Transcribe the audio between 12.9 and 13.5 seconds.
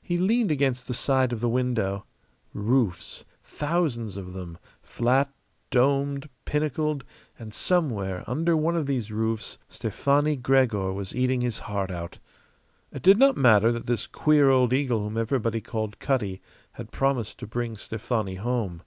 It did not